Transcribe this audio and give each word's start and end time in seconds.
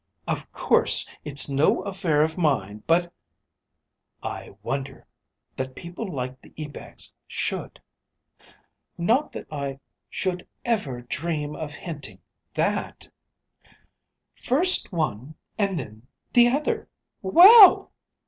"Of 0.27 0.51
course, 0.51 1.07
it's 1.23 1.47
no 1.47 1.81
affair 1.83 2.23
of 2.23 2.35
mine, 2.35 2.81
but" 2.87 3.13
"I 4.39 4.55
wonder 4.63 5.05
that 5.55 5.75
people 5.75 6.11
like 6.11 6.41
the 6.41 6.51
Ebags 6.57 7.13
should" 7.27 7.79
"Not 9.13 9.31
that 9.33 9.45
I 9.51 9.79
should 10.09 10.47
ever 10.65 11.01
dream 11.03 11.55
of 11.55 11.75
hinting 11.75 12.17
that" 12.55 13.09
"First 14.47 14.91
one 14.91 15.35
and 15.55 15.77
then 15.77 16.07
the 16.33 16.47
other 16.47 16.89
well!" 17.21 17.91